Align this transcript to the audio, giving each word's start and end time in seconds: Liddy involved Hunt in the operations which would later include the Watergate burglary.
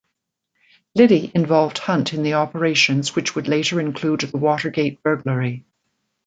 Liddy 0.95 1.31
involved 1.35 1.77
Hunt 1.77 2.11
in 2.15 2.23
the 2.23 2.33
operations 2.33 3.15
which 3.15 3.35
would 3.35 3.47
later 3.47 3.79
include 3.79 4.21
the 4.21 4.37
Watergate 4.39 5.03
burglary. 5.03 5.63